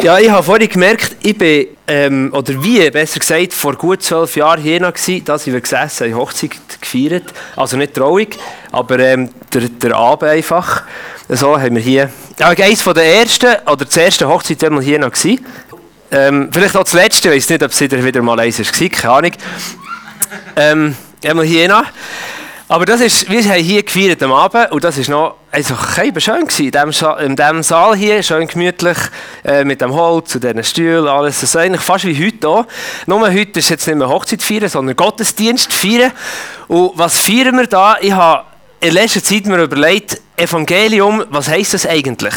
[0.00, 4.36] Ja, ich habe vorhin gemerkt, ich bin, ähm, oder wie, besser gesagt, vor gut zwölf
[4.36, 7.24] Jahren hier noch gewesen, da sind wir gesessen, eine Hochzeit gefeiert.
[7.56, 8.38] Also nicht traurig,
[8.70, 10.84] aber ähm, der, der Abend einfach.
[11.28, 14.80] So haben wir hier, ja, eines von der ersten, oder das erste Hochzeit, die wir
[14.80, 15.44] hier noch gewesen.
[16.12, 19.12] Ähm, vielleicht auch das letzte, ich weiß nicht, ob es wieder mal eins war, keine
[19.12, 19.32] Ahnung.
[20.54, 20.96] Ähm,
[21.26, 21.84] haben wir hier noch.
[22.70, 26.46] Aber das ist, wir haben hier gefeiert am Abend und das ist noch einfach schön
[26.46, 26.66] gewesen.
[26.66, 28.98] In diesem, in diesem Saal hier, schön gemütlich,
[29.42, 31.42] äh, mit dem Holz und diesen Stühlen, alles.
[31.42, 32.66] Ist eigentlich fast wie heute hier.
[33.06, 36.12] Nur heute ist jetzt nicht mehr Hochzeit feiern, sondern Gottesdienst feiern.
[36.66, 37.96] Und was feiern wir da?
[38.02, 38.44] Ich habe
[38.80, 42.34] in letzter Zeit mir überlegt, Evangelium, was heisst das eigentlich?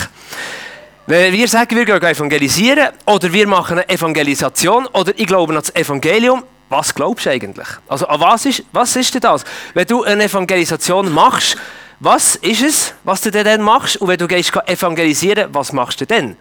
[1.08, 5.60] Wenn wir sagen, wir gehen evangelisieren oder wir machen eine Evangelisation oder ich glaube an
[5.60, 7.68] das Evangelium, was glaubst du eigentlich?
[7.88, 9.44] Also, was ist, was ist denn das?
[9.74, 11.58] Wenn du eine Evangelisation machst,
[12.00, 13.98] was ist es, was du dann machst?
[13.98, 16.38] Und wenn du gehst evangelisieren, was machst du denn?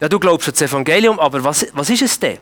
[0.00, 2.38] Ja, du glaubst an das Evangelium, aber was, was ist es denn?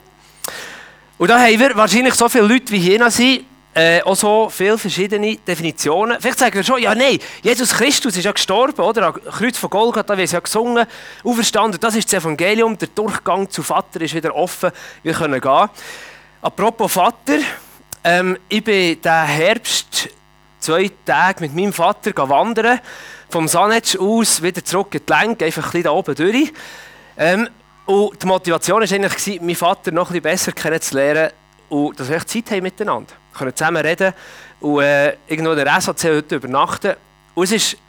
[1.16, 4.76] Und da haben wir wahrscheinlich so viele Leute wie hier sind, äh, auch so viele
[4.76, 6.18] verschiedene Definitionen.
[6.20, 9.06] Vielleicht sagen wir schon, ja nein, Jesus Christus ist ja gestorben, oder?
[9.06, 10.86] Am Kreuz von Golgatha, wir haben ja gesungen,
[11.24, 14.70] auferstanden, das ist das Evangelium, der Durchgang zu Vater ist wieder offen,
[15.02, 15.68] wir können gehen.
[16.40, 17.40] Apropos Vater,
[18.04, 20.08] ähm, ich bin diesen Herbst
[20.60, 22.78] zwei Tage mit meinem Vater wandern,
[23.28, 26.52] vom Sanetsch aus wieder zurück in die Länge, einfach ein da oben durch.
[27.16, 27.48] Ähm,
[27.86, 31.32] und die Motivation war eigentlich, meinen Vater noch ein besser kennenzulernen
[31.70, 33.14] und dass wir Zeit haben miteinander.
[33.32, 34.14] Wir können zusammen reden
[34.60, 36.94] und äh, irgendwo in der SAC heute übernachten.
[37.34, 37.80] Und es war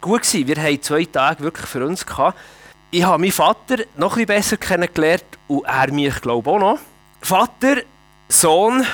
[0.00, 0.46] gut, gewesen.
[0.46, 2.06] wir hatten zwei Tage wirklich für uns.
[2.06, 2.38] Gehabt.
[2.92, 6.78] Ich habe meinen Vater noch ein besser kennengelernt und er mich, glaube ich, auch noch.
[7.20, 7.82] Vater
[8.28, 8.84] Sohn,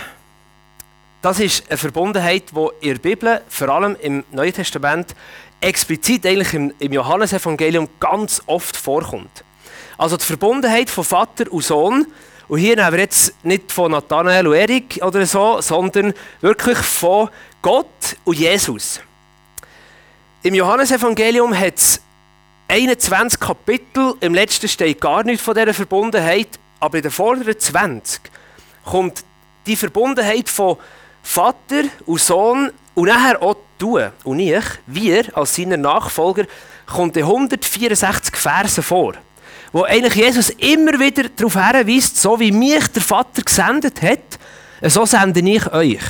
[1.22, 5.14] das ist eine Verbundenheit, die in der Bibel, vor allem im Neuen Testament,
[5.61, 9.44] explizit eigentlich im, im Johannesevangelium ganz oft vorkommt.
[9.97, 12.06] Also die Verbundenheit von Vater und Sohn.
[12.48, 17.30] Und hier haben wir jetzt nicht von Nathanael und Erik oder so, sondern wirklich von
[17.62, 19.01] Gott und Jesus.
[20.42, 22.02] Im Johannesevangelium hat es
[22.68, 26.48] 21 Kapitel, im letzten steht gar nichts von dieser Verbundenheit,
[26.80, 28.20] aber in den vorderen 20
[28.85, 29.25] kommt
[29.67, 30.77] die Verbundenheit von
[31.23, 36.45] Vater und Sohn und nachher auch du und ich, wir als seine Nachfolger,
[36.87, 39.15] kommt in 164 Versen vor,
[39.73, 44.39] wo eigentlich Jesus immer wieder darauf hinweist, so wie mich der Vater gesendet hat,
[44.83, 46.03] so sende ich euch.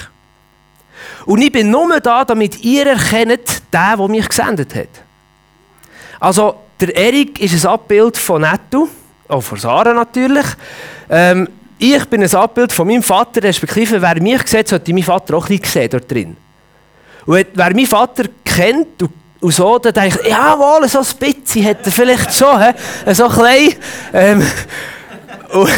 [1.27, 4.89] Und ich bin nur da, damit ihr erkennt, der, der mich gesendet hat.
[6.19, 8.89] Also, der Erik ist ein Abbild von Netto,
[9.29, 10.47] auch von Sarah natürlich.
[11.09, 11.49] Ähm,
[11.83, 15.49] ich bin ein Abbild von meinem Vater, respektive wer mich sieht, sollte mein Vater auch
[15.49, 16.37] ein bisschen sehen dort drin.
[17.27, 19.11] Und wer meinen Vater kennt und,
[19.41, 23.15] und so, dann denkt ich, jawohl, so ein bisschen hat er vielleicht schon, he?
[23.15, 23.75] so klein.
[24.13, 24.47] Ähm,
[25.53, 25.71] und,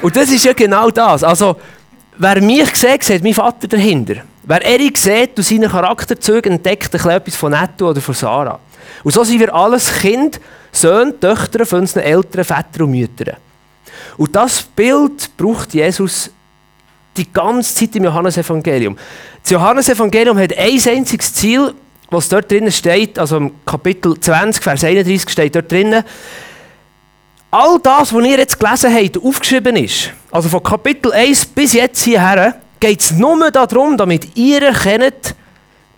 [0.00, 1.22] und das ist ja genau das.
[1.22, 1.56] Also,
[2.16, 4.22] wer mich sieht, sieht mein Vater dahinter.
[4.44, 8.58] Wer Erik sieht und seine Charakterzüge entdeckt etwas von Netto oder von Sarah.
[9.02, 10.40] Und so sind wir alles Kind,
[10.72, 13.36] Söhne, Töchter von unseren Eltern, Väter und Müttern.
[14.16, 16.30] Und das Bild braucht Jesus
[17.16, 18.96] die ganze Zeit im Johannesevangelium.
[19.42, 21.74] Das Johannesevangelium hat ein einziges Ziel,
[22.10, 26.04] was dort drinnen steht, also im Kapitel 20, Vers 31 steht dort drinnen.
[27.50, 32.02] All das, was ihr jetzt gelesen habt, aufgeschrieben ist, also von Kapitel 1 bis jetzt
[32.02, 35.34] hierher, geht es nur darum, damit ihr erkennt,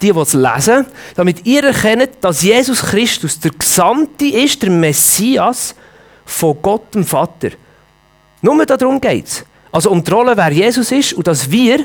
[0.02, 5.74] die, die es lesen, damit ihr erkennt, dass Jesus Christus der Gesandte ist, der Messias
[6.26, 7.50] von Gott dem Vater.
[8.42, 9.44] Nur darum geht es.
[9.72, 11.78] Also um die Rolle, wer Jesus ist und dass wir,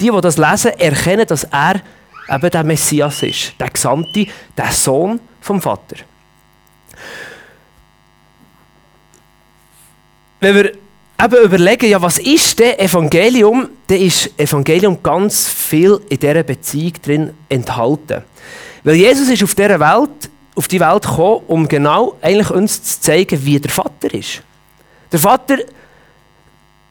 [0.00, 1.80] die, die das lesen, erkennen, dass er
[2.28, 3.54] eben der Messias ist.
[3.58, 4.26] Der Gesandte,
[4.56, 5.96] der Sohn vom Vater.
[10.40, 10.72] Wenn wir
[11.22, 16.92] eben überlegen, ja, was ist denn Evangelium, dann ist Evangelium ganz viel in dieser Beziehung
[17.02, 18.22] drin enthalten.
[18.84, 23.00] Weil Jesus ist auf dieser Welt, auf die Welt gekommen, um genau eigentlich uns zu
[23.00, 24.42] zeigen, wie der Vater ist.
[25.12, 25.58] Der Vater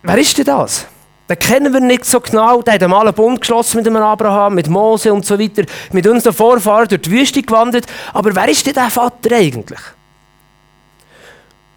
[0.03, 0.87] Wer ist denn das?
[1.29, 2.61] Den kennen wir nicht so genau.
[2.61, 6.05] Der hat einmal einen Bund geschlossen mit dem Abraham, mit Mose und so weiter, mit
[6.05, 7.85] unseren Vorfahren durch die Wüste gewandert.
[8.13, 9.79] Aber wer ist denn der Vater eigentlich?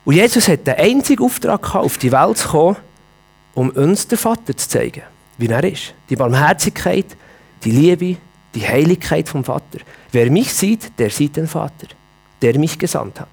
[0.05, 2.77] Und Jesus hat den einzigen Auftrag gehabt, auf die Welt zu kommen,
[3.55, 5.03] um uns den Vater zu zeigen,
[5.39, 5.95] wie er ist.
[6.11, 7.07] Die Barmherzigkeit,
[7.63, 8.17] die Liebe,
[8.55, 9.79] die Heiligkeit vom Vater.
[10.13, 11.87] Wer mich sieht, der sieht den Vater,
[12.43, 13.29] der mich gesandt hat.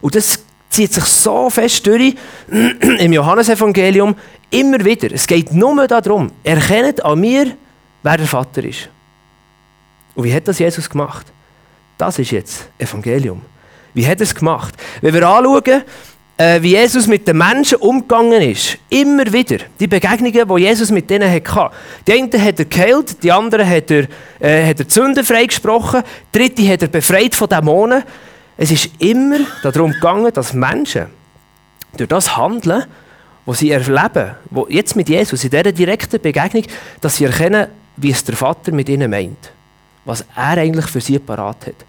[0.00, 0.43] Und das
[0.74, 2.14] zieht sich so fest durch
[2.98, 4.14] im Johannesevangelium
[4.50, 5.12] immer wieder.
[5.12, 7.56] Es geht nur darum, erkennt an mir,
[8.02, 8.88] wer der Vater ist.
[10.14, 11.26] Und wie hat das Jesus gemacht?
[11.98, 13.42] Das ist jetzt Evangelium.
[13.94, 14.74] Wie hat er es gemacht?
[15.00, 15.82] Wenn wir anschauen,
[16.36, 18.78] äh, wie Jesus mit den Menschen umgegangen ist.
[18.88, 19.58] Immer wieder.
[19.78, 21.70] Die Begegnungen, die Jesus mit denen hatte.
[22.06, 24.08] Die einen hat er geheilt, die anderen hat er,
[24.40, 26.02] äh, hat er die Sünden freigesprochen,
[26.34, 28.02] die dritte hat er befreit von Dämonen.
[28.56, 31.06] Es ist immer darum gegangen, dass Menschen
[31.96, 32.84] durch das Handeln,
[33.46, 36.64] was sie erleben, wo jetzt mit Jesus, in dieser direkten Begegnung,
[37.00, 39.52] dass sie erkennen, wie es der Vater mit ihnen meint.
[40.04, 41.84] Was er eigentlich für sie parat hat.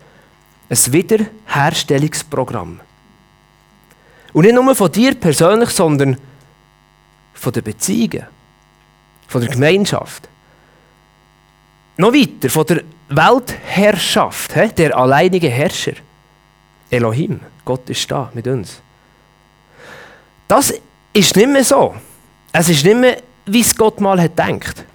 [0.69, 2.79] Ein Wiederherstellungsprogramm.
[4.33, 6.17] Und nicht nur von dir persönlich, sondern
[7.33, 8.25] von den Beziehungen,
[9.27, 10.27] von der Gemeinschaft.
[11.97, 15.93] Noch weiter, von der Weltherrschaft, der alleinige Herrscher.
[16.89, 18.81] Elohim, Gott ist da mit uns.
[20.47, 20.73] Das
[21.13, 21.95] ist nicht mehr so.
[22.51, 24.85] Es ist nicht mehr, wie es Gott mal hat gedacht.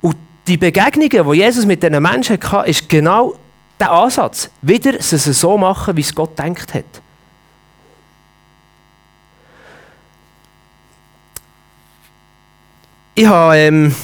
[0.00, 0.16] Und
[0.46, 3.34] die Begegnungen, die Jesus mit diesen Menschen hatte, ist genau
[3.80, 4.50] der Ansatz.
[4.62, 6.84] Wieder es so machen, wie es Gott gedacht hat.
[13.14, 13.94] Ich habe ähm,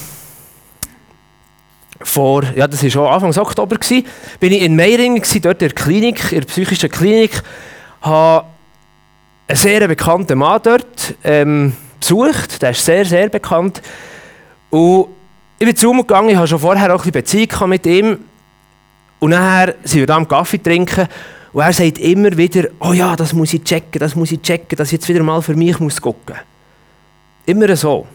[2.04, 4.06] vor, ja, das war schon Anfang Oktober, gewesen,
[4.40, 7.42] bin ich in Meiringen, dort in der Klinik, in der psychischen Klinik,
[8.02, 8.46] habe
[9.48, 13.82] einen sehr bekannten Mann dort ähm, besucht, der ist sehr, sehr bekannt.
[14.70, 15.08] Und
[15.58, 18.18] ich bin zu ihm gegangen, ich hatte schon vorher auch ein bisschen Beziehung mit ihm.
[19.20, 21.08] Und nachher sind wir da am Kaffee trinken
[21.54, 24.76] und er sagt immer wieder, oh ja, das muss ich checken, das muss ich checken,
[24.76, 26.34] dass ich jetzt wieder mal für mich muss gucken
[27.46, 28.06] Immer so.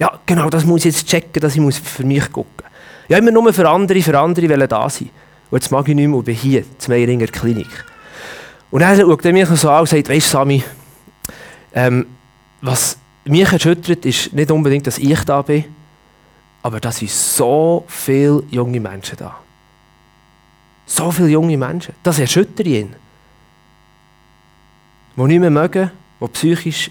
[0.00, 2.73] Ja, genau, das muss ich jetzt checken, dass ich für mich gucken muss.
[3.08, 5.10] Ja, immer nur für andere, für andere wollen da sein.
[5.50, 7.84] Und jetzt mag ich nicht mehr und bin hier, in Meieringer Klinik.
[8.70, 10.64] Und dann schaut er mich so an und sagt, weißt du, Sami,
[11.74, 12.06] ähm,
[12.60, 15.64] was mich erschüttert, ist nicht unbedingt, dass ich da bin,
[16.62, 19.38] aber dass sind so viele junge Menschen da.
[20.86, 21.94] So viele junge Menschen.
[22.02, 22.96] Das erschüttert ihn.
[25.16, 25.90] Die nicht mehr mögen,
[26.20, 26.90] die psychisch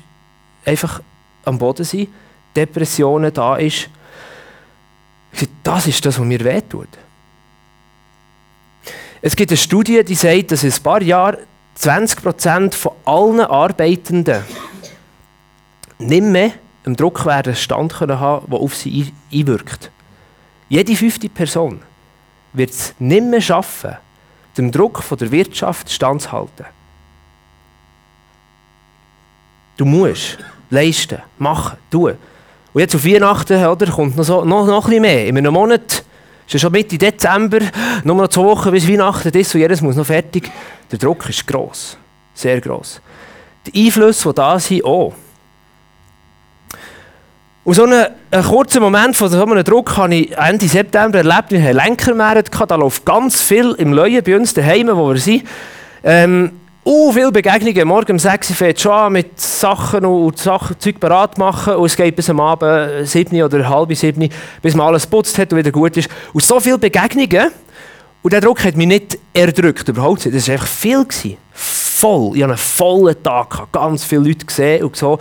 [0.66, 1.02] einfach
[1.44, 2.10] am Boden sind
[2.56, 3.90] Depressionen da ist.
[5.64, 6.90] Das ist das, was mir wehtut.
[9.22, 11.38] Es gibt eine Studie, die sagt, dass in ein paar Jahren
[11.80, 14.44] 20% von allen Arbeitenden
[15.98, 16.52] nicht mehr
[16.86, 19.92] einen Druck werden Stand können haben, der auf sie einwirkt.
[20.70, 21.82] Jede fünfte Person
[22.52, 23.98] wird es nicht mehr schaffen,
[24.58, 26.66] dem Druck der Wirtschaft standzuhalten.
[29.78, 30.38] Du musst
[30.70, 32.18] leisten, machen, tun.
[32.74, 35.28] Und jetzt auf Weihnachten oder, kommt noch, so, noch, noch ein bisschen mehr.
[35.28, 36.04] In einem Monat,
[36.46, 37.60] ist ja schon Mitte Dezember,
[38.04, 40.52] nur noch zwei Wochen bis Weihnachten ist und jedes muss noch fertig.
[40.92, 41.98] Der Druck ist gross,
[42.34, 43.00] sehr gross.
[43.66, 45.14] Die Einflüsse, die da sind, auch.
[47.64, 51.52] Und so einen, einen kurzen Moment von so einem Druck habe ich Ende September erlebt.
[51.52, 55.44] Wir hatten Lenkermeere, da läuft ganz viel im Leuen bei uns daheim, wo wir sind.
[56.04, 57.88] Ähm, Uh, viele Begegnungen.
[57.88, 61.76] Morgen um 6 Uhr fängt schon an mit Sachen und Sachen, Zeug bereit machen.
[61.76, 64.30] Und es geht bis am Abend 7 oder halb 7
[64.62, 66.10] bis man alles putzt hat und wieder gut ist.
[66.34, 67.52] Und so viele Begegnungen.
[68.22, 70.36] Und der Druck hat mich nicht erdrückt, überhaupt nicht.
[70.36, 71.06] Das war einfach viel.
[71.06, 71.38] Gewesen.
[71.54, 72.36] Voll.
[72.36, 75.20] Ich hatte einen vollen Tag, ganz viele Leute gesehen und so.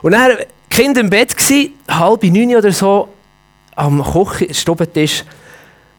[0.00, 0.32] Und dann
[0.70, 3.08] Kind im Bett, gewesen, halb neun oder so,
[3.76, 5.24] am Kochstubentisch,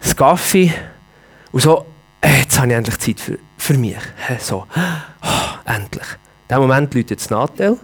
[0.02, 0.74] das Kaffee
[1.52, 1.86] und so.
[2.20, 3.96] Äh, jetzt habe ich endlich Zeit für für mich.
[4.40, 4.66] So,
[5.24, 5.28] oh,
[5.66, 6.04] endlich.
[6.04, 7.78] In diesem Moment läutet das Nadel.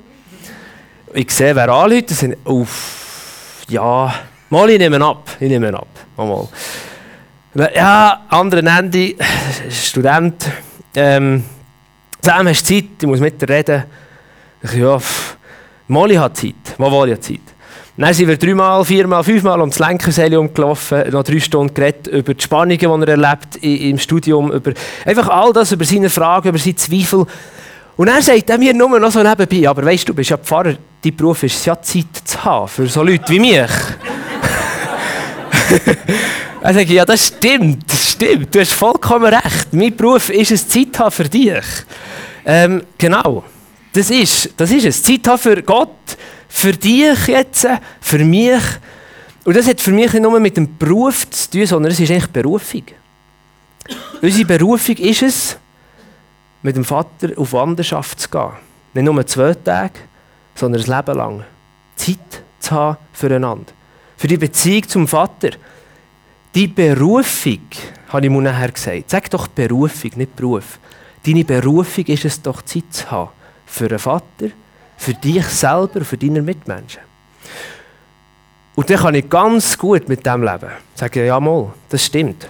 [1.13, 2.17] Ich sehe, wer anläutet.
[2.17, 4.13] Sind, uff, ja,
[4.49, 5.29] mal, ich nehme ab.
[5.39, 5.87] Ich nehme ab.
[6.17, 7.71] Mal, mal.
[7.73, 9.15] Ja, andere Ende,
[9.69, 10.51] Student.
[10.95, 11.45] Ähm,
[12.21, 12.89] Sam, hast du Zeit?
[13.01, 13.85] Ich muss mit dir reden.
[14.61, 14.99] Ich, ja,
[15.87, 16.77] Molly hat Zeit.
[16.77, 17.39] Mal, hat Zeit.
[17.99, 22.41] Dann sind wir dreimal, viermal, fünfmal ums Lenkerseil umgelaufen, noch drei Stunden geredet über die
[22.41, 24.71] Spannungen, die er erlebt im Studium, über
[25.03, 27.25] einfach all das, über seine Fragen, über seine Zweifel.
[27.97, 30.37] Und er sagt er mir nur noch so nebenbei, aber weißt du, du bist ja
[30.37, 33.59] Pfarrer, dein Beruf ist ja Zeit zu haben für so Leute wie mich.
[36.61, 39.73] er sagt, ja, das stimmt, das stimmt, du hast vollkommen recht.
[39.73, 41.65] Mein Beruf ist es, Zeit haben für dich.
[42.45, 43.43] Ähm, genau,
[43.91, 45.89] das ist, das ist es, Zeit haben für Gott,
[46.49, 47.67] für dich jetzt,
[48.01, 48.61] für mich.
[49.45, 52.11] Und das hat für mich nicht nur mit dem Beruf zu tun, sondern es ist
[52.11, 52.83] eigentlich Berufung.
[54.21, 55.57] Unsere Berufung ist es,
[56.61, 58.51] mit dem Vater auf Wanderschaft zu gehen.
[58.93, 59.93] Nicht nur zwei Tage,
[60.55, 61.43] sondern ein Leben lang.
[61.95, 63.71] Zeit zu haben füreinander.
[64.17, 65.51] Für die Beziehung zum Vater.
[66.53, 67.61] Die Berufung,
[68.09, 69.09] habe ich mir nachher gesagt.
[69.09, 70.79] Sag doch Berufung, nicht Beruf.
[71.25, 73.29] Deine Berufung ist es doch, Zeit zu haben
[73.65, 74.49] für einen Vater,
[74.99, 77.01] für dich selber, für deine Mitmenschen.
[78.75, 80.69] Und dann kann ich ganz gut mit dem leben.
[80.93, 82.49] Sagen, ja mal, das stimmt.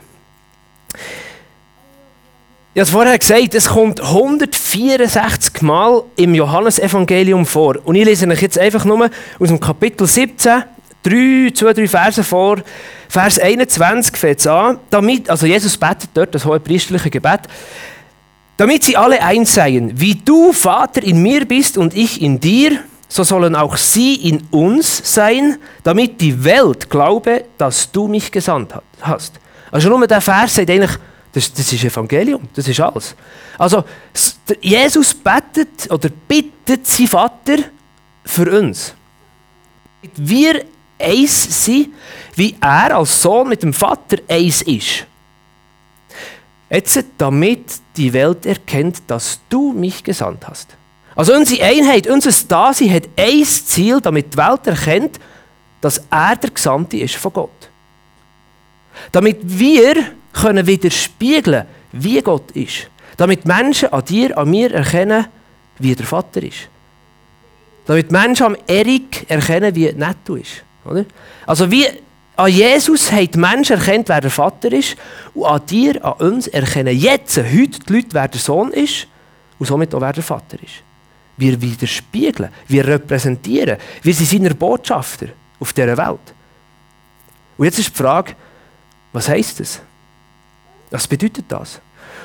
[2.74, 7.78] Ich habe es vorher gesagt, es kommt 164 Mal im Johannesevangelium vor.
[7.84, 10.64] Und ich lese euch jetzt einfach nur aus dem Kapitel 17,
[11.04, 12.58] drei, zwei, drei Verse vor.
[13.08, 14.80] Vers 21 fängt es an.
[14.90, 17.42] Damit, also Jesus betet dort das hohe priesterliche Gebet.
[18.60, 22.84] Damit sie alle eins seien, wie du, Vater, in mir bist und ich in dir,
[23.08, 28.74] so sollen auch sie in uns sein, damit die Welt glaube, dass du mich gesandt
[29.00, 29.40] hast.
[29.72, 30.92] Also nur der Vers sagt eigentlich,
[31.32, 33.16] das, das ist Evangelium, das ist alles.
[33.58, 33.86] Also
[34.60, 37.60] Jesus betet oder bittet sein Vater
[38.26, 38.94] für uns.
[40.18, 40.66] Wir
[41.00, 41.94] eins sind,
[42.36, 45.06] wie er als Sohn mit dem Vater eins ist.
[46.70, 47.66] Jetzt, damit
[47.98, 50.78] die Welt erkennt, dass du mich gesandt hast.
[51.16, 55.20] Also unsere Einheit, unser Dasein hat ein Ziel, damit die Welt erkennt,
[55.82, 57.70] dass er der Gesandte ist von Gott.
[59.12, 59.96] Damit wir
[60.34, 62.90] können widerspiegeln, wie Gott ist.
[63.18, 65.26] Damit Menschen an dir, an mir erkennen,
[65.80, 66.70] wie der Vater ist.
[67.86, 70.64] Damit Menschen am Erik erkennen, wie nett du ist.
[70.86, 71.06] Oder?
[71.46, 71.88] Also wie
[72.40, 74.96] an Jesus haben die Menschen erkennt, wer der Vater ist.
[75.34, 79.08] Und an dir, an uns erkennen jetzt, heute die Leute, wer der Sohn ist.
[79.58, 80.84] Und somit auch, wer der Vater ist.
[81.36, 83.78] Wir widerspiegeln, wir repräsentieren.
[84.02, 85.28] Wir sind seine Botschafter
[85.60, 86.34] auf dieser Welt.
[87.58, 88.34] Und jetzt ist die Frage,
[89.12, 89.82] was heisst das?
[90.92, 91.82] Was bedeutet das?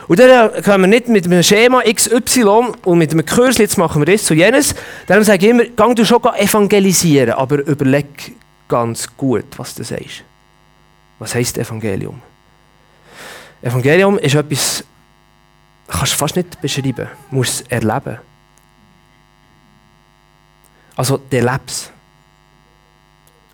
[0.07, 4.07] Und dann können wir nicht mit einem Schema XY und mit einem Kurs, jetzt machen
[4.07, 4.77] wir das zu jenes.
[5.09, 8.35] Darum sage ich immer, gang du schon evangelisieren, aber überleg
[8.69, 10.25] ganz gut, was du sagst.
[11.19, 12.21] Was heisst Evangelium?
[13.63, 14.85] Evangelium ist etwas,
[15.89, 18.19] kannst du fast nicht beschreiben, du musst es erleben.
[20.97, 21.93] Also, du lebst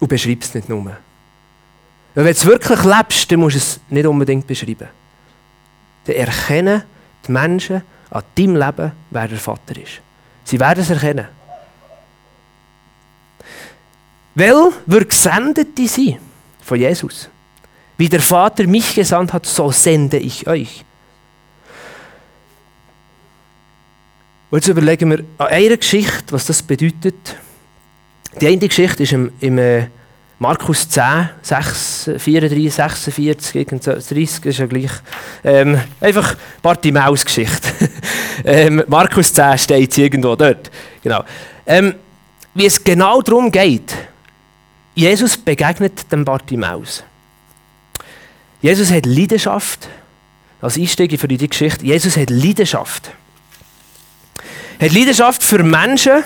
[0.00, 0.96] Und beschreibst es nicht nur.
[2.14, 4.88] Wenn du es wirklich lebst, dann musst du es nicht unbedingt beschreiben.
[6.04, 6.82] Dann erkennen
[7.26, 10.00] die Menschen an deinem Leben, wer der Vater ist.
[10.44, 11.28] Sie werden es erkennen.
[14.34, 16.18] Weil wir Gesendete sind
[16.62, 17.28] von Jesus.
[17.96, 20.84] Wie der Vater mich gesandt hat, so sende ich euch.
[24.50, 27.36] Und jetzt überlegen wir an einer Geschichte, was das bedeutet.
[28.40, 29.86] Die eine Geschichte ist im, im äh,
[30.38, 34.90] Markus 10, 6, 34, 46, 30 ist ja gleich.
[35.44, 37.68] Ähm, einfach Bartimaus-Geschichte.
[38.44, 40.70] ähm, Markus 10 steht irgendwo dort.
[41.02, 41.22] Genau.
[41.66, 41.94] Ähm,
[42.54, 43.94] wie es genau darum geht,
[45.00, 47.02] Jesus begegnet dem Bartimaus.
[48.60, 49.88] Jesus hat Leidenschaft.
[50.60, 51.86] Als Einstieg für die Geschichte.
[51.86, 53.10] Jesus hat Leidenschaft.
[54.78, 56.22] Er hat Leidenschaft für Menschen,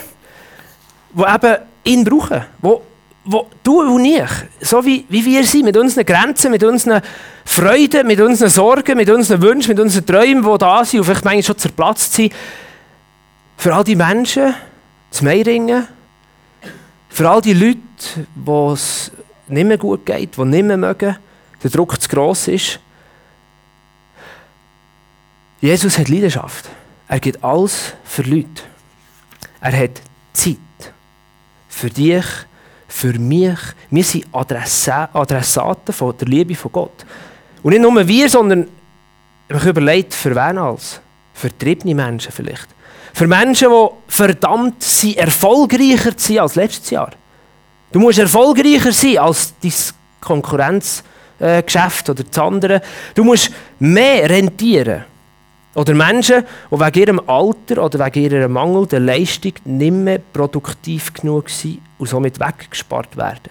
[1.13, 2.45] die eben ihn brauchen.
[2.61, 2.83] Wo,
[3.25, 4.29] wo du und ich,
[4.61, 7.01] so wie, wie wir sind, mit unseren Grenzen, mit unseren
[7.45, 11.25] Freuden, mit unseren Sorgen, mit unseren Wünschen, mit unseren Träumen, die da sind und vielleicht
[11.25, 12.33] manchmal schon zerplatzt sind,
[13.57, 14.53] für all die Menschen
[15.13, 15.87] zu Meiringen,
[17.15, 19.13] für all die Leute, wo es
[19.47, 21.17] nicht mehr gut geht, die nicht mehr mögen,
[21.63, 22.81] der Druck zu gross ist.
[25.61, 26.69] Jesus hat Leidenschaft.
[27.07, 28.65] Er gibt alles für Leute.
[29.61, 30.03] Er hat
[30.33, 30.57] Zeit.
[31.69, 32.25] Für dich,
[32.89, 33.61] für mich.
[33.91, 37.07] Wir sind Adressaten von der Liebe von Gott.
[37.63, 38.67] Und nicht nur wir, sondern
[39.49, 41.01] ich überlegt, für wen alles?
[41.33, 42.67] Für triebene Menschen vielleicht.
[43.15, 47.13] Für Menschen, die verdammt sind, erfolgreicher zu sein als letztes Jahr.
[47.93, 49.73] Du musst erfolgreicher sein als dein
[50.21, 52.83] Konkurrenzgeschäft oder das andere.
[53.15, 55.05] Du musst mehr rentieren.
[55.77, 56.43] Oder Menschen,
[56.73, 62.09] die wegen ihrem Alter oder wegen ihrer mangelnden Leistung nicht mehr produktiv genug sind und
[62.09, 63.51] somit weggespart werden.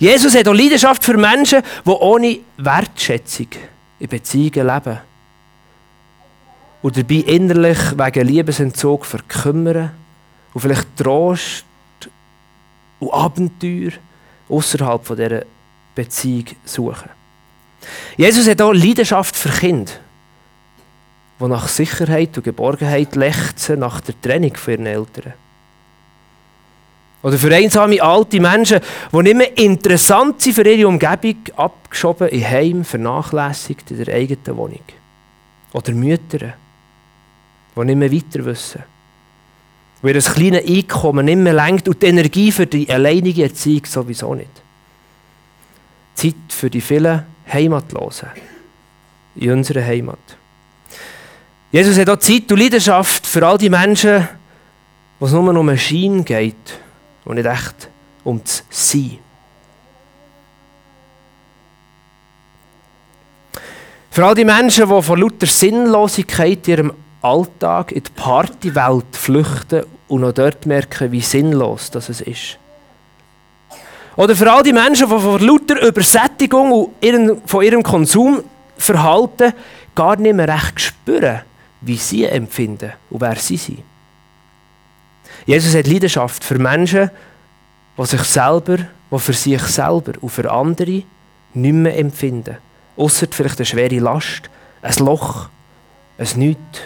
[0.00, 3.46] Jesus hat auch Leidenschaft für Menschen, die ohne Wertschätzung
[4.00, 4.98] in Beziehungen leben
[6.82, 9.90] und dabei innerlich wegen Liebesentzug verkümmern
[10.54, 11.64] und vielleicht Trost
[13.00, 13.92] und Abenteuer
[14.48, 15.42] außerhalb dieser
[15.94, 17.10] Beziehung suchen.
[18.16, 19.92] Jesus hat auch Leidenschaft für Kinder,
[21.40, 25.34] die nach Sicherheit und Geborgenheit lechzen nach der Trennung von ihren Eltern.
[27.22, 28.80] Oder für einsame alte Menschen,
[29.12, 34.56] die nicht mehr interessant sind für ihre Umgebung, abgeschoben in Heim, vernachlässigt in der eigenen
[34.56, 34.84] Wohnung.
[35.72, 36.54] Oder Mütter,
[37.80, 38.82] die nicht mehr weiter wissen.
[40.00, 44.34] Wo ihr kleines Einkommen nicht mehr lenkt und die Energie für die alleinige Erziehung sowieso
[44.34, 44.50] nicht.
[46.14, 48.28] Zeit für die vielen Heimatlosen
[49.36, 50.18] in unserer Heimat.
[51.70, 54.26] Jesus hat auch Zeit und Leidenschaft für all die Menschen,
[55.18, 56.80] wo es nur um einen Schein geht
[57.24, 57.88] und nicht echt
[58.24, 59.18] um das Sein.
[64.10, 66.92] Für all die Menschen, die von lauter Sinnlosigkeit in ihrem
[67.22, 72.58] Alltag in die Partywelt flüchten und noch dort merken, wie sinnlos das ist.
[74.16, 79.52] Oder für all die Menschen, die von lauter Übersättigung und von ihrem Konsumverhalten
[79.94, 81.42] gar nicht mehr recht spüren,
[81.80, 83.82] wie sie empfinden und wer sie sind.
[85.46, 87.10] Jesus hat Leidenschaft für Menschen,
[87.96, 88.78] die sich selber,
[89.10, 91.02] die für sich selber und für andere
[91.54, 92.58] nicht mehr empfinden.
[92.96, 94.50] Ausser vielleicht eine schwere Last,
[94.82, 95.48] ein Loch,
[96.18, 96.80] ein Nichts.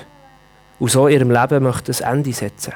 [0.83, 2.73] Und so ihrem Leben möchte ein Ende setzen.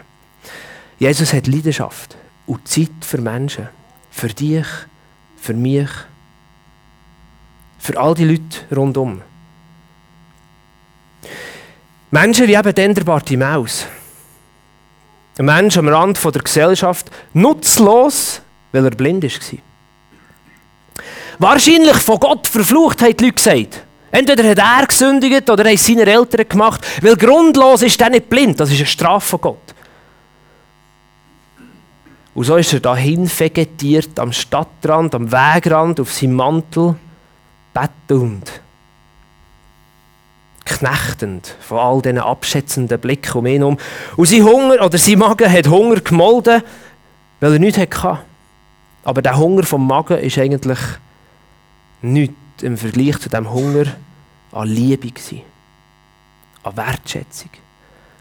[0.97, 3.69] Jesus hat Leidenschaft und Zeit für Menschen.
[4.13, 4.67] Für dich,
[5.37, 5.89] für mich,
[7.81, 9.23] für all die Leute rundum.
[12.13, 13.87] Menschen wie eben den der Bartimaus.
[15.37, 19.59] Ein Mensch am Rand der Gesellschaft, nutzlos, weil er blind war.
[21.41, 23.86] Wahrscheinlich von Gott verflucht, haben die Leute gesagt.
[24.17, 28.59] Entweder hat er gesündigt oder haben seine Eltern gemacht, weil grundlos ist er nicht blind.
[28.59, 29.75] Das ist eine Strafe von Gott.
[32.35, 36.95] Und so ist er dahin vegetiert, am Stadtrand, am Wegrand, auf seinem Mantel,
[37.75, 38.63] bettelnd
[40.65, 43.77] knechtend von all diesen abschätzenden Blicken um ihn herum.
[44.17, 46.63] Und sein Hunger oder sein Magen hat Hunger gemolden,
[47.41, 48.21] weil er nichts hatte.
[49.05, 50.79] Aber der Hunger vom Magen ist eigentlich
[52.01, 53.85] nichts im Vergleich zu dem Hunger
[54.57, 55.43] an Liebe gewesen,
[56.63, 57.51] an Wertschätzung,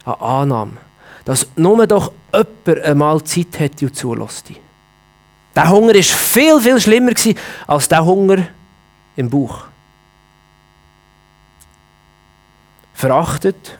[0.04, 0.76] an Annahme,
[1.24, 4.50] dass nur doch jemand einmal Zeit hätte und zulässt.
[5.54, 7.12] Der Hunger war viel, viel schlimmer
[7.66, 8.48] als der Hunger
[9.16, 9.66] im Bauch.
[12.96, 13.78] verachtet,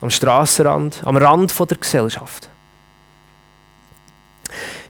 [0.00, 2.48] am Strassenrand, am Rand der Gesellschaft.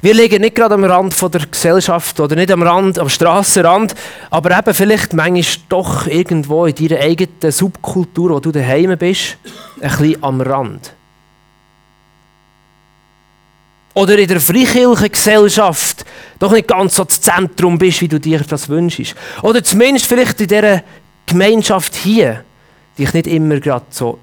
[0.03, 3.95] Wir liegen nicht gerade am Rand der Gesellschaft oder nicht am Rand, am Strassenrand,
[4.31, 9.39] aber eben vielleicht manchmal doch irgendwo in deiner eigenen Subkultur, wo du daheim bist,
[9.81, 10.93] ein bisschen am Rand.
[13.95, 16.05] Oder in der freikirchlichen Gesellschaft
[16.39, 19.15] doch nicht ganz so das Zentrum bist, wie du dir das wünschst.
[19.41, 20.83] Oder zumindest vielleicht in dieser
[21.25, 22.45] Gemeinschaft hier
[22.99, 24.19] dich nicht immer gerade so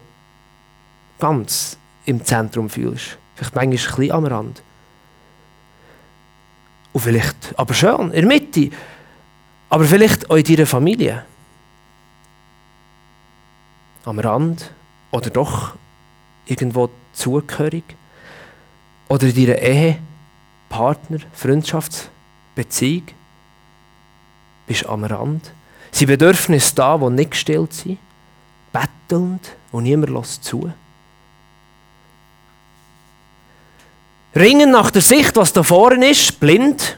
[1.19, 3.17] ganz im Zentrum fühlst.
[3.33, 4.61] Vielleicht manchmal ein bisschen am Rand.
[6.93, 8.69] Und vielleicht, aber schön, in der Mitte.
[9.69, 11.25] Aber vielleicht auch in deiner Familie.
[14.05, 14.71] Am Rand.
[15.11, 15.75] Oder doch
[16.45, 17.83] irgendwo zugehörig.
[19.09, 19.99] Oder in deiner Ehe,
[20.69, 23.07] Partner, Freundschaftsbeziehung.
[24.67, 25.51] Bist am Rand.
[25.91, 27.99] Sind Bedürfnisse da, die nicht gestillt sind?
[28.71, 30.71] Bettelnd und niemand lässt zu?
[34.35, 36.97] Ringen nach der Sicht, was da vorne ist, blind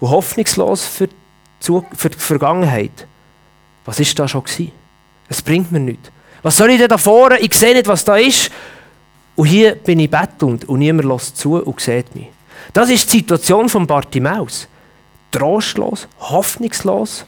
[0.00, 3.06] und hoffnungslos für die, für die Vergangenheit.
[3.84, 4.72] Was ist da schon gewesen?
[5.28, 6.10] Es bringt mir nichts.
[6.42, 7.38] Was soll ich denn da vorne?
[7.38, 8.50] Ich sehe nicht, was da ist.
[9.34, 12.28] Und hier bin ich bettelnd und niemand lässt zu und sieht mich.
[12.72, 14.68] Das ist die Situation von Bartimaus.
[15.30, 17.24] Trostlos, hoffnungslos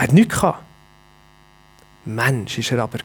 [0.00, 0.64] er hat nichts gehabt.
[2.06, 2.98] Mensch war er aber.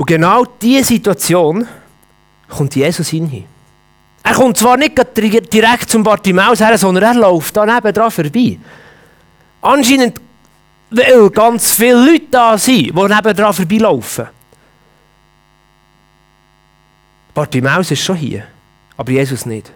[0.00, 1.68] Und genau diese Situation
[2.48, 3.44] kommt Jesus hin.
[4.22, 4.98] Er kommt zwar nicht
[5.52, 8.58] direkt zum Bartimaus her, sondern er läuft da nebenan vorbei.
[9.60, 10.18] Anscheinend,
[10.88, 14.28] weil ganz viele Leute da sind, die nebenan vorbeilaufen.
[17.34, 18.46] Bartimaus ist schon hier,
[18.96, 19.70] aber Jesus nicht.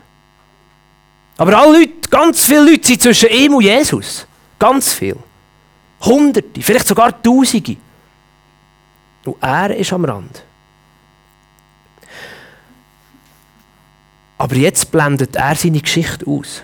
[1.36, 4.26] Aber alle Leute, ganz viele Leute sind zwischen ihm und Jesus.
[4.58, 5.18] Ganz viel.
[6.00, 7.76] Hunderte, vielleicht sogar Tausende.
[9.24, 10.44] Und er ist am Rand.
[14.36, 16.62] Aber jetzt blendet er seine Geschichte aus.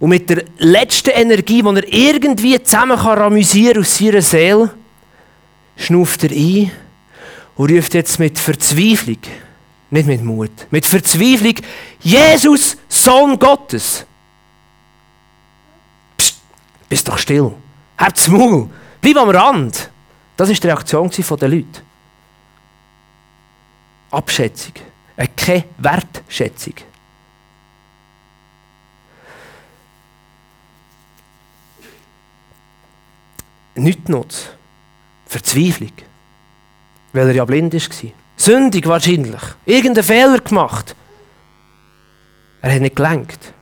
[0.00, 4.70] Und mit der letzten Energie, die er irgendwie zusammen kann ramüsieren aus seiner Seele,
[5.76, 6.72] schnuft er ein
[7.56, 9.18] und ruft jetzt mit Verzweiflung
[9.92, 10.50] nicht mit Mut.
[10.70, 11.56] Mit Verzweiflung.
[12.00, 14.06] Jesus, Sohn Gottes.
[16.16, 16.36] Psst,
[16.88, 17.52] bist doch still.
[17.98, 18.70] Habt's Maul.
[19.02, 19.90] Bleib am Rand.
[20.42, 21.82] Das war die Reaktion der Leute.
[24.10, 24.72] Abschätzung.
[25.36, 26.74] Keine Wertschätzung.
[33.76, 34.48] Nicht Nutz.
[35.26, 35.92] Verzweiflung.
[37.12, 38.10] Weil er ja blind war.
[38.34, 39.42] Sündig wahrscheinlich.
[39.64, 40.96] Irgendeinen Fehler gemacht.
[42.62, 43.54] Er hat nicht gelenkt.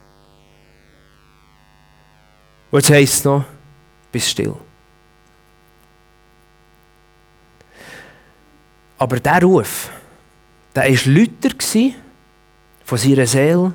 [2.70, 3.44] Und jetzt heisst es noch,
[4.10, 4.56] bist still.
[9.00, 9.90] Aber der Ruf,
[10.76, 11.94] der war lauter
[12.84, 13.72] von seiner Seele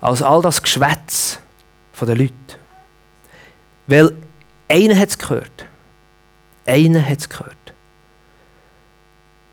[0.00, 1.40] als all das Geschwätz
[2.00, 2.32] der Leute.
[3.88, 4.12] Weil
[4.68, 5.66] einer hat es gehört.
[6.64, 7.56] Einer hat es gehört.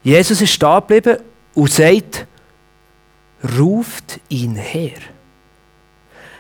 [0.04, 1.18] Jesus ist da geblieben
[1.56, 2.28] und sagt,
[3.58, 5.00] ruft ihn her.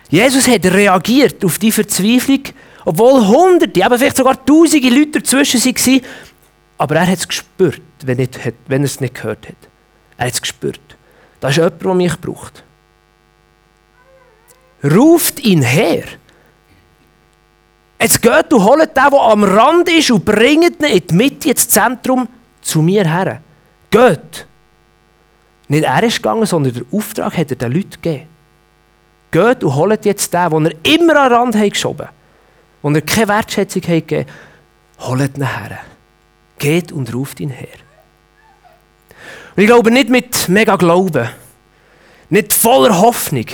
[0.09, 2.43] Jesus hat reagiert auf die Verzweiflung,
[2.85, 6.01] obwohl Hunderte, aber vielleicht sogar Tausende Leute dazwischen waren.
[6.77, 9.55] Aber er hat es gespürt, wenn, er es nicht gehört hat.
[10.17, 10.79] Er hat es gespürt.
[11.39, 12.63] Das ist jemand, der mich braucht.
[14.83, 16.03] Ruft ihn her.
[17.99, 21.49] Jetzt geht und holt den, der am Rand ist, und bringt ihn in die Mitte,
[21.49, 22.27] ins Zentrum,
[22.61, 23.41] zu mir her.
[23.89, 24.45] Geht.
[25.67, 28.27] Nicht er ist gegangen, sondern der Auftrag hat er den Leuten gegeben.
[29.31, 32.13] Geht und holt jetzt den, den er immer den Rand hat geschoben hat,
[32.81, 34.29] wo er keine Wertschätzung hat gegeben
[34.99, 35.79] holt ihn her.
[36.57, 37.67] Geht und ruft ihn her.
[39.55, 41.29] Und ich glaube nicht mit mega Glauben,
[42.29, 43.45] nicht voller Hoffnung,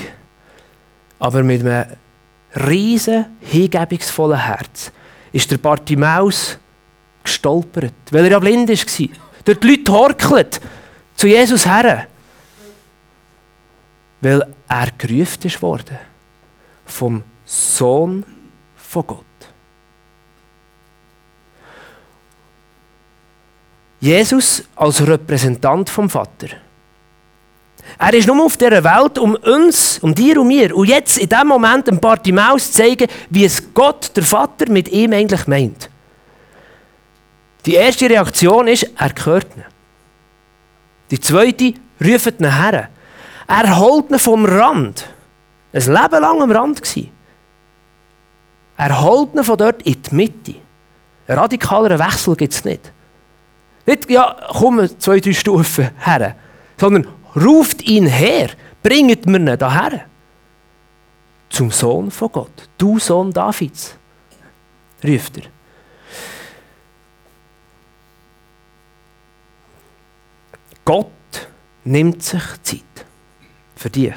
[1.20, 1.86] aber mit einem
[2.56, 4.92] riesen, hingebungsvollen Herz
[5.32, 6.58] ist der Bartimaus
[7.24, 9.08] gestolpert, weil er ja blind war.
[9.46, 10.48] Dort die Leute horkeln
[11.16, 12.08] zu Jesus her.
[14.22, 15.98] Weil er gerufen ist worden
[16.86, 18.24] vom Sohn
[18.76, 19.31] von Gott.
[24.02, 26.48] Jesus als Repräsentant vom Vater.
[28.00, 31.30] Er ist nur auf dieser Welt, um uns, um dir und mir, und jetzt in
[31.30, 35.46] diesem Moment ein paar Maus zu zeigen, wie es Gott, der Vater, mit ihm eigentlich
[35.46, 35.88] meint.
[37.68, 39.64] Die erste Reaktion ist, er gehört ihn.
[41.12, 42.90] Die zweite, ruft ihn her.
[43.48, 45.06] Er holt ihn vom Rand.
[45.74, 47.12] Ein Leben lang am Rand gewesen.
[48.78, 50.56] Er holt ihn von dort in die Mitte.
[51.28, 52.92] Einen radikaleren Wechsel gibt es nicht.
[53.86, 56.36] Nicht, ja, komm zwei, drei Stufen her.
[56.78, 58.50] Sondern ruft ihn her.
[58.84, 60.06] Bringt mir ihn daher.
[61.50, 62.70] Zum Sohn von Gott.
[62.78, 63.96] Du Sohn Davids.
[65.04, 65.44] Ruft er.
[70.86, 71.08] Gott
[71.84, 73.06] nimmt sich Zeit
[73.76, 74.16] für dich.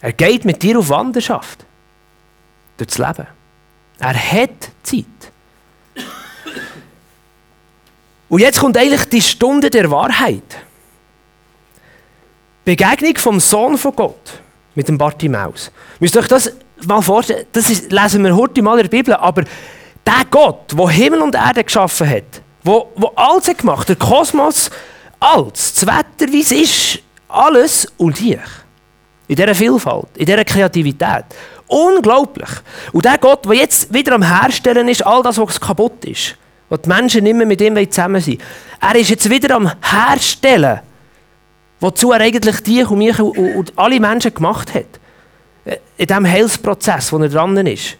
[0.00, 1.64] Er geht mit dir auf Wanderschaft
[2.76, 3.26] durchs Leben.
[3.98, 5.32] Er hat Zeit.
[8.28, 10.42] Und jetzt kommt eigentlich die Stunde der Wahrheit.
[12.64, 14.40] Begegnung vom Sohn von Gott
[14.74, 15.70] mit dem Bartimaus.
[15.98, 16.52] Müsst ihr euch das
[16.86, 19.44] mal vorstellen, das ist, lesen wir heute mal in der Bibel, aber
[20.06, 24.70] der Gott, der Himmel und Erde geschaffen hat, wo, wo alles hat gemacht, der Kosmos,
[25.18, 28.38] alles, das Wetter, wie es ist, alles und dich.
[29.26, 31.24] In dieser Vielfalt, in dieser Kreativität.
[31.66, 32.48] Unglaublich.
[32.92, 36.36] Und der Gott, der jetzt wieder am Herstellen ist, all das, was kaputt ist,
[36.68, 38.40] wo die Menschen nicht mehr mit ihm zusammen sind,
[38.80, 40.80] er ist jetzt wieder am Herstellen,
[41.80, 44.86] wozu er eigentlich dich und mich und, und alle Menschen gemacht hat.
[45.96, 47.96] In diesem Heilsprozess, wo er dran ist.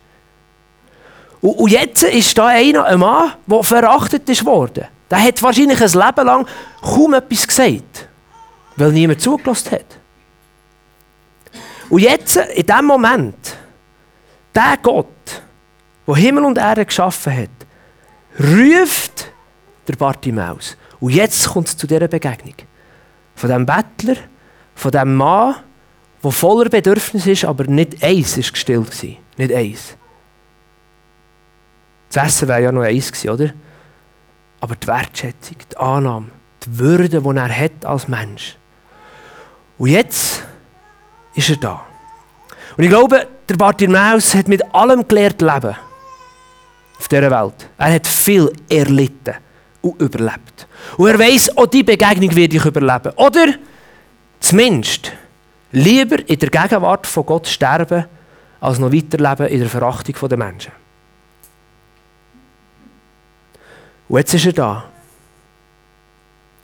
[1.41, 4.87] Und, und jetzt ist da einer, ein Mann, der verachtet ist worden.
[5.11, 6.47] Der hat wahrscheinlich ein Leben lang
[6.83, 8.09] kaum etwas gesagt,
[8.77, 9.99] weil niemand zugelassen hat.
[11.89, 13.57] Und jetzt, in dem Moment,
[14.55, 15.07] der Gott,
[16.07, 17.58] der Himmel und Erde geschaffen hat,
[18.39, 19.31] ruft
[19.87, 20.77] der Bartimaus.
[21.01, 22.55] Und jetzt kommt es zu dieser Begegnung.
[23.35, 24.17] Von dem Bettler,
[24.75, 25.57] von dem Mann,
[26.23, 29.11] der voller Bedürfnis ist, aber nicht eins ist gestillt war.
[29.37, 29.97] Nicht eins.
[32.11, 33.51] Das Essen wäre ja noch eins gewesen, oder?
[34.61, 36.31] Aber die Wertschätzung, die Annahme,
[36.65, 38.57] die Würde, die er hat als Mensch.
[39.77, 40.43] Und jetzt
[41.35, 41.87] ist er da.
[42.77, 45.77] Und ich glaube, der Bartimaeus hat mit allem gelernt leben.
[46.99, 47.69] Auf dieser Welt.
[47.79, 49.35] Er hat viel erlitten
[49.81, 50.67] und überlebt.
[50.97, 53.13] Und er weiß, auch diese Begegnung werde ich überleben.
[53.17, 53.55] Oder
[54.41, 55.13] zumindest
[55.73, 58.07] lieber in der Gegenwart von Gott sterben,
[58.61, 60.73] als noch weiterleben in der Verachtung der Menschen.
[64.09, 64.85] Und jetzt ist er da.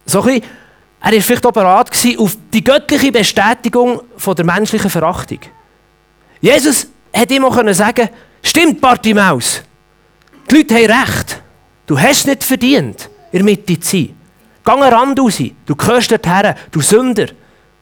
[0.06, 0.42] So ein
[1.06, 5.40] er war vielleicht auch bereit auf die göttliche Bestätigung der menschlichen Verachtung.
[6.40, 8.08] Jesus hätte auch sagen
[8.42, 9.62] stimmt Bartimaus,
[10.50, 11.42] die Leute haben recht.
[11.86, 14.16] Du hast nicht verdient, in der Mitte zu sein.
[14.64, 17.26] Geh Rand raus, du gehörst dorthin, du Sünder,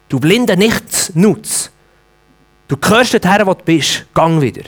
[0.09, 1.71] du blinde Nichts Nutz.
[2.67, 4.63] Du gehörst dorthin, wo du bist, gang wieder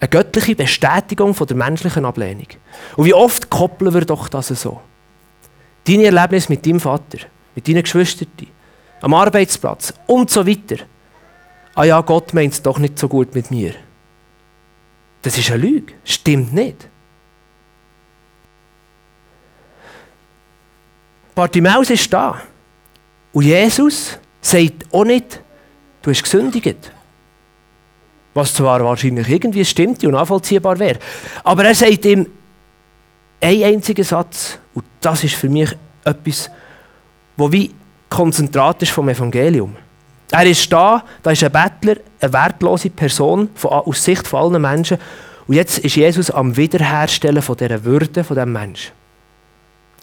[0.00, 2.46] eine göttliche Bestätigung von der menschlichen Ablehnung.
[2.96, 4.80] Und wie oft koppeln wir doch das so?
[5.84, 7.18] Deine Erlebnisse mit deinem Vater,
[7.54, 8.28] mit deinen Geschwistern,
[9.02, 10.84] am Arbeitsplatz und so weiter.
[11.74, 13.74] Ah ja, Gott meint es doch nicht so gut mit mir.
[15.22, 15.92] Das ist eine Lüge.
[16.04, 16.88] Stimmt nicht.
[21.34, 22.40] Bartimaeus ist da.
[23.32, 25.40] Und Jesus sagt auch nicht,
[26.02, 26.92] du hast gesündigt.
[28.34, 30.98] Was zwar wahrscheinlich irgendwie stimmt und nachvollziehbar wäre.
[31.44, 32.26] Aber er sagt ihm
[33.40, 35.70] einen einzigen Satz, und das ist für mich
[36.04, 36.50] etwas,
[37.36, 37.74] wo wie
[38.08, 39.76] Konzentrat ist vom Evangelium.
[40.32, 44.62] Er ist da, da ist ein Bettler, eine wertlose Person von, aus Sicht von allen
[44.62, 44.98] Menschen.
[45.46, 48.92] Und jetzt ist Jesus am Wiederherstellen von dieser Würde von diesem Menschen.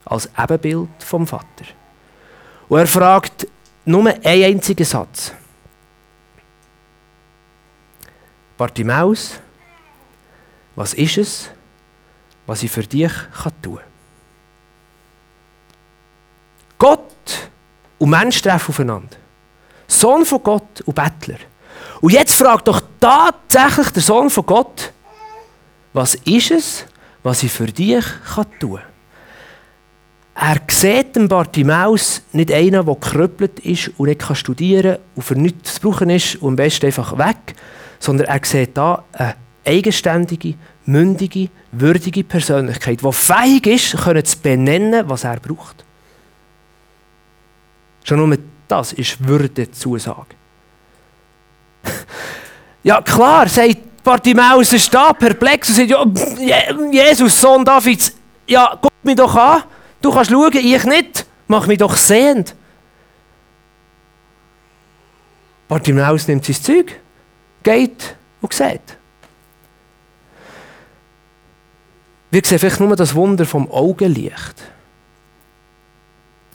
[0.05, 1.65] Als Ebenbild vom Vater.
[2.67, 3.47] Und er fragt
[3.85, 5.33] nur einen einzigen Satz.
[8.57, 9.39] Bartimaus,
[10.75, 11.49] was ist es,
[12.45, 13.11] was ich für dich
[13.61, 13.83] tun kann?
[16.77, 17.49] Gott
[17.97, 19.15] und Mensch treffen aufeinander.
[19.87, 21.37] Sohn von Gott und Bettler.
[22.01, 24.91] Und jetzt fragt doch tatsächlich der Sohn von Gott,
[25.93, 26.85] was ist es,
[27.23, 28.05] was ich für dich
[28.59, 28.81] tun kann?
[30.39, 35.35] Er sieht den Bartimaus nicht einen, der gekrüppelt ist und nicht studieren kann und für
[35.35, 37.55] nichts zu brauchen ist und am besten einfach weg,
[37.99, 40.53] sondern er sieht da eine eigenständige,
[40.85, 43.97] mündige, würdige Persönlichkeit, die fähig ist,
[44.27, 45.83] zu benennen, was er braucht.
[48.03, 50.35] Schon nur das ist Würdezusage.
[52.83, 56.57] ja, klar, sagt Bartimaeus, ist da perplex und sagt, ja,
[56.91, 58.13] Jesus, Sohn Davids,
[58.47, 59.63] ja, guck mich doch an,
[60.01, 62.55] du kannst schauen, ich nicht, mach mich doch sehend.
[65.67, 66.99] Bartimaeus nimmt sein Zeug,
[67.63, 68.97] geht und sieht.
[72.31, 74.55] Wir sehen vielleicht nur das Wunder vom Augenlicht.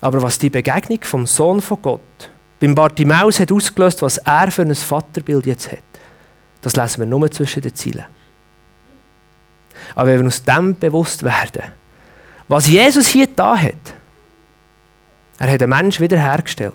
[0.02, 4.62] Aber was die Begegnung vom Sohn von Gott beim Bartimaeus hat ausgelöst, was er für
[4.62, 5.78] ein Vaterbild jetzt hat,
[6.60, 8.04] das lesen wir nur zwischen den Zielen.
[9.94, 11.72] Aber wenn wir uns dem bewusst werden,
[12.48, 13.94] was Jesus hier da hat,
[15.38, 16.74] er hat den Menschen wiederhergestellt,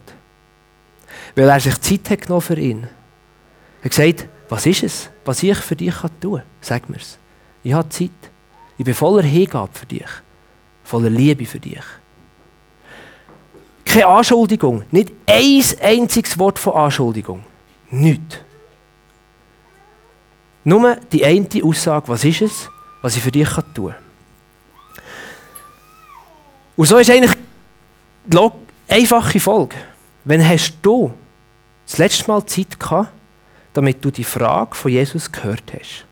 [1.35, 2.83] weil er sich Zeit hat genommen für ihn.
[3.81, 6.43] Er hat gesagt, was ist es, was ich für dich tun kann?
[6.61, 7.17] Sag mir's.
[7.63, 8.09] Ich habe Zeit.
[8.77, 10.07] Ich bin voller Hingabe für dich.
[10.83, 11.83] Voller Liebe für dich.
[13.87, 14.83] Keine Anschuldigung.
[14.91, 17.43] Nicht ein einziges Wort von Anschuldigung.
[17.89, 18.43] Nicht.
[20.65, 22.69] Nur die eine Aussage, was ist es,
[23.01, 23.95] was ich für dich tun kann.
[26.75, 27.35] Und so ist eigentlich
[28.25, 28.49] die
[28.89, 29.75] einfache Folge.
[30.25, 31.13] Wenn hast du
[31.85, 33.13] das letzte Mal Zeit gehabt,
[33.73, 36.05] damit du die Frage von Jesus gehört hast?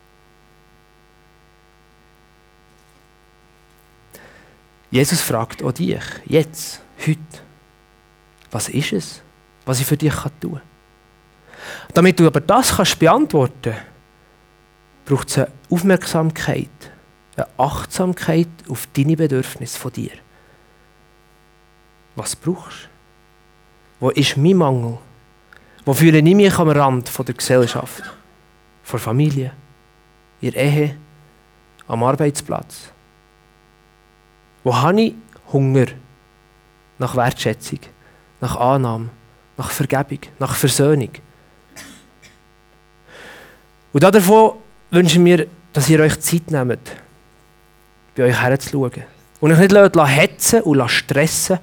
[4.90, 7.45] Jesus fragt auch dich, jetzt, heute.
[8.56, 9.22] Was ist es,
[9.66, 10.62] was ich für dich tun kann?
[11.92, 13.84] Damit du aber das kannst beantworten kannst,
[15.04, 16.70] braucht es eine Aufmerksamkeit,
[17.36, 20.12] eine Achtsamkeit auf deine Bedürfnisse von dir.
[22.14, 22.88] Was brauchst du?
[24.00, 24.96] Wo ist mein Mangel?
[25.84, 28.04] Wo fühle ich mich am Rand der Gesellschaft?
[28.84, 29.52] Von Familie,
[30.40, 30.96] der Ehe,
[31.88, 32.90] am Arbeitsplatz?
[34.64, 35.14] Wo habe ich
[35.52, 35.88] Hunger
[36.98, 37.80] nach Wertschätzung?
[38.40, 39.08] Nach Annahme,
[39.56, 41.10] nach Vergebung, nach Versöhnung.
[43.92, 44.52] Und davon
[44.90, 46.92] wünschen wir, dass ihr euch Zeit nehmt,
[48.14, 49.04] bei euch herzuschauen.
[49.40, 51.58] Und euch nicht hetzen und stressen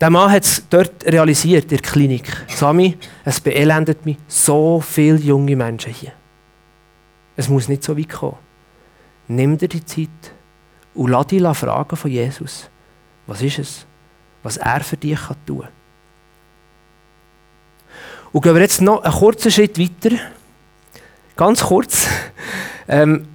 [0.00, 2.24] Der Mann hat es dort realisiert, in der Klinik.
[2.48, 6.12] Sami, es beelendet mich so viele junge Menschen hier.
[7.36, 8.36] Es muss nicht so weit kommen.
[9.28, 10.08] Nimm dir die Zeit
[10.94, 12.68] und lass dich fragen von Jesus.
[13.28, 13.86] Was ist es?
[14.42, 15.68] Was er für dich tun kann.
[18.32, 20.16] Und gehen wir jetzt noch einen kurzen Schritt weiter.
[21.36, 22.06] Ganz kurz.
[22.88, 23.28] Ähm,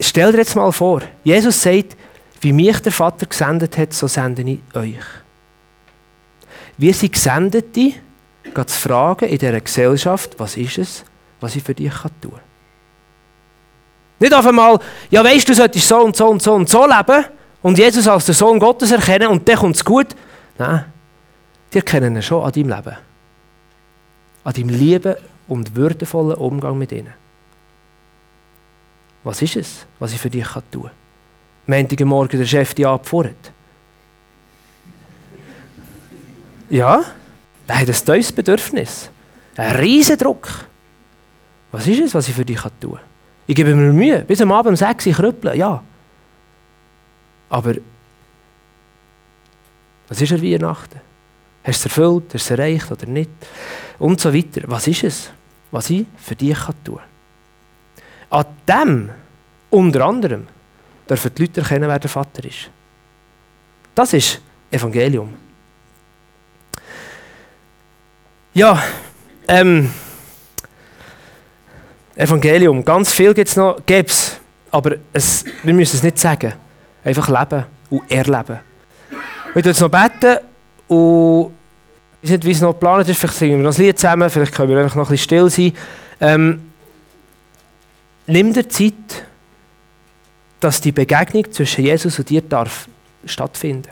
[0.00, 1.96] stell dir jetzt mal vor, Jesus sagt,
[2.40, 5.04] wie mich der Vater gesendet hat, so sende ich euch.
[6.78, 7.92] Wir sind Gesendete,
[8.54, 11.04] zu fragen in dieser Gesellschaft, was ist es,
[11.40, 12.40] was ich für dich tun kann.
[14.18, 17.26] Nicht auf einmal, ja weißt du, solltest so und so und so und so leben
[17.68, 20.06] und Jesus als der Sohn Gottes erkennen und dann kommt es gut.
[20.56, 20.86] Nein,
[21.70, 22.96] die erkennen ihn schon an deinem Leben.
[24.42, 25.16] An deinem lieben
[25.48, 27.12] und würdevollen Umgang mit ihnen.
[29.22, 30.90] Was ist es, was ich für dich tun kann?
[31.66, 33.52] Montagmorgen der Chef die abfordert.
[36.70, 37.04] Ja,
[37.66, 39.10] er hat ein teures Bedürfnis.
[39.58, 40.48] Ein riesen Druck.
[41.70, 43.00] Was ist es, was ich für dich tun kann?
[43.46, 44.20] Ich gebe mir Mühe.
[44.20, 45.58] Bis am Abend um 6 Uhr krüppeln.
[45.58, 45.82] Ja,
[47.48, 47.74] aber
[50.08, 51.00] was ist er Weihnachten?
[51.62, 52.24] Hast du es erfüllt?
[52.34, 53.30] Hast du es erreicht oder nicht?
[53.98, 54.62] Und so weiter.
[54.66, 55.30] Was ist es,
[55.70, 57.04] was ich für dich tun kann?
[58.30, 59.10] An dem,
[59.70, 60.46] unter anderem,
[61.08, 62.70] dürfen die Leute erkennen, wer der Vater ist.
[63.94, 65.34] Das ist Evangelium.
[68.54, 68.82] Ja,
[69.46, 69.90] ähm,
[72.14, 74.38] Evangelium, ganz viel gibt es noch, gibt es,
[74.70, 76.52] aber es, wir müssen es nicht sagen.
[77.04, 78.60] Einfach leben und erleben.
[79.54, 80.38] Wir jetzt noch beten
[80.88, 81.52] und
[82.20, 84.28] ich weiß nicht, wie es noch geplant ist, vielleicht singen wir noch ein Lied zusammen,
[84.28, 85.72] vielleicht können wir einfach noch ein bisschen still sein.
[86.20, 86.72] Ähm,
[88.26, 88.94] nimm dir Zeit,
[90.60, 92.88] dass die Begegnung zwischen Jesus und dir darf
[93.24, 93.90] stattfinden.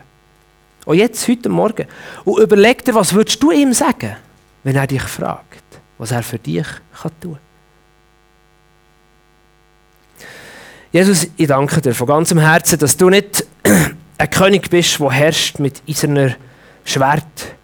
[0.85, 1.87] Auch jetzt, heute Morgen.
[2.23, 4.15] Und überleg dir, was würdest du ihm sagen,
[4.63, 5.63] wenn er dich fragt,
[5.97, 6.65] was er für dich
[7.01, 7.46] kann tun kann.
[10.97, 13.45] Jesus, ich danke dir von ganzem Herzen, dass du nicht
[14.17, 16.35] ein König bist, der herrscht mit eiserner
[16.85, 17.55] Schwert,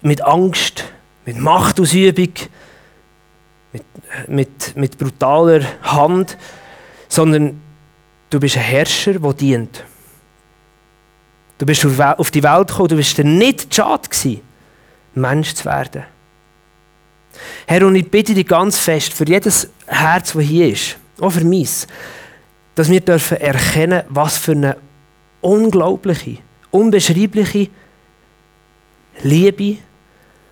[0.00, 0.82] mit Angst,
[1.24, 2.32] mit Machtausübung,
[3.72, 3.84] mit,
[4.26, 6.36] mit, mit brutaler Hand,
[7.08, 7.60] sondern
[8.28, 9.84] du bist ein Herrscher, der dient.
[11.58, 14.40] Du bist auf die Welt gekommen, du bist dir nicht schade gewesen,
[15.14, 16.02] Mensch zu werden.
[17.68, 21.44] Herr, und ich bitte dich ganz fest, für jedes Herz, das hier ist, auch für
[21.44, 21.86] mich,
[22.78, 24.76] dass wir dürfen erkennen, was für eine
[25.40, 26.38] unglaubliche,
[26.70, 27.70] unbeschreibliche
[29.24, 29.78] Liebe,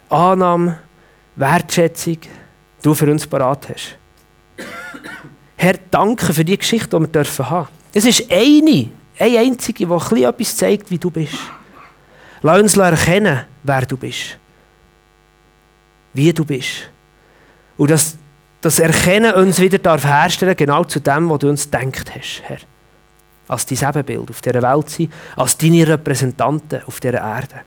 [0.09, 0.81] Annahme,
[1.37, 2.19] Wertschätzung
[2.83, 3.97] du für uns parat hast.
[5.57, 7.69] Herr, danke für die Geschichte, die wir dürfen haben.
[7.95, 11.39] Es ist eine, eine einzige, die etwas zeigt, wie du bist.
[12.43, 14.37] Lass uns erkennen, wer du bist.
[16.13, 16.91] Wie du bist.
[17.77, 18.19] Und dass
[18.67, 22.59] das Erkennen uns wieder darf herstellen genau zu dem, was du uns denkt hast, Herr.
[23.47, 27.61] Als dein Ebenbild auf dieser Welt sein, als deine Repräsentanten auf dieser Erde.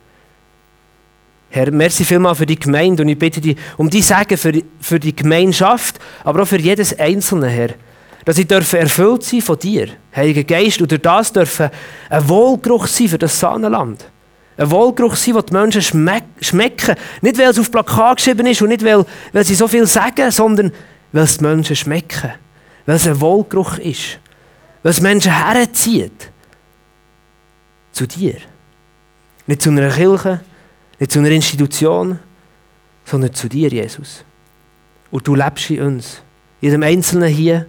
[1.51, 4.99] Herr, merci vielmal für die Gemeinde und ich bitte dich um die Sagen für, für
[4.99, 7.69] die Gemeinschaft, aber auch für jedes Einzelne, Herr.
[8.25, 11.69] Dass sie dürfen erfüllt sein von dir, Heiliger Geist, und durch das dürfen
[12.09, 14.05] ein Wohlgeruch sein für das Sahnenland.
[14.59, 16.95] Ein Wohlgeruch sein, den die Menschen schmecken.
[17.21, 20.29] Nicht, weil es auf Plakat geschrieben ist und nicht, weil, weil sie so viel sagen,
[20.31, 20.73] sondern
[21.13, 22.33] weil es die Menschen schmecken.
[22.85, 24.19] Weil es ein Wohlgeruch ist.
[24.83, 26.29] Weil es Menschen herzieht.
[27.93, 28.35] Zu dir.
[29.47, 30.41] Nicht zu einer Kirche,
[30.99, 32.19] nicht zu einer Institution,
[33.05, 34.25] sondern zu dir, Jesus.
[35.09, 36.21] Und du lebst in uns.
[36.59, 37.65] Jedem Einzelnen hier,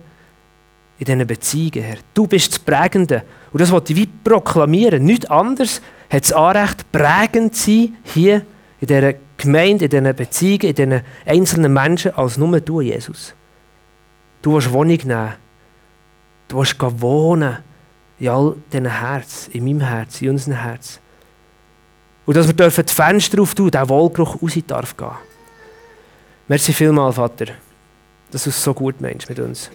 [0.98, 1.98] in diesen Beziehungen, Herr.
[2.12, 3.22] Du bist das Prägende.
[3.52, 5.04] Und das wollte ich wie proklamieren.
[5.04, 8.46] Nichts anderes hat das Anrecht, prägend zu sein, hier
[8.80, 13.34] in dieser Gemeinde, in diesen Beziehungen, in diesen einzelnen Menschen, als nur du, Jesus.
[14.42, 15.34] Du willst Wohnung nehmen.
[16.48, 17.58] Du willst wohnen
[18.18, 20.98] in all diesen Herz, in meinem Herz, in unserem Herz.
[22.26, 25.10] Und dass wir dürfen die Fenster auftun, der Wohlgeruch raus darf gehen.
[26.48, 27.46] Merci vielmal, Vater,
[28.30, 29.70] dass du es so gut meinst mit uns.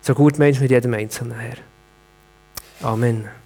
[0.00, 1.56] So gut meinst mit jedem Einzelnen, Herr.
[2.82, 3.41] Amen.